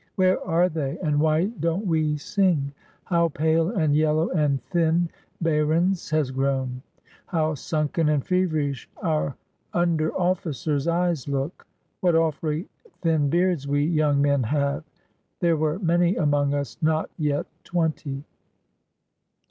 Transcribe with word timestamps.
Where 0.15 0.41
are 0.43 0.67
they, 0.67 0.97
and 1.03 1.19
why 1.21 1.45
don't 1.59 1.85
we 1.85 2.17
sing? 2.17 2.73
How 3.03 3.27
pale 3.29 3.69
and 3.69 3.95
yellow 3.95 4.31
and 4.31 4.59
thin 4.63 5.09
Behrens 5.43 6.09
has 6.09 6.31
grown! 6.31 6.81
How 7.27 7.53
sunken 7.53 8.09
and 8.09 8.25
feverish 8.25 8.89
our 8.97 9.35
under 9.75 10.11
officer's 10.15 10.87
eyes 10.87 11.27
look! 11.27 11.67
What 11.99 12.15
awfully 12.15 12.67
thin 13.03 13.29
beards 13.29 13.67
we 13.67 13.85
young 13.85 14.19
men 14.23 14.41
have!" 14.41 14.83
There 15.39 15.55
were 15.57 15.77
many 15.77 16.15
among 16.15 16.55
us 16.55 16.79
not 16.81 17.11
yet 17.19 17.45
twenty. 17.63 18.23